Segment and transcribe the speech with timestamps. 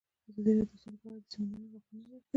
[0.29, 2.27] ازادي راډیو د سوله په اړه د سیمینارونو راپورونه ورکړي.